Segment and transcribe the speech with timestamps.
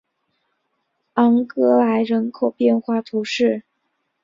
[1.13, 3.61] 昂格莱人口变化图示